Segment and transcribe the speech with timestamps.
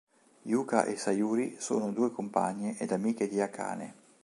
[0.49, 3.93] Yuka e Sayuri sono due compagne ed amiche di Akane.